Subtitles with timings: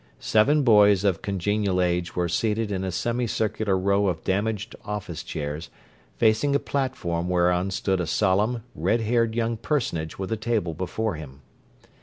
[0.19, 5.69] Seven boys of congenial age were seated in a semicircular row of damaged office chairs,
[6.17, 11.17] facing a platform whereon stood a solemn, red haired young personage with a table before
[11.17, 11.43] him.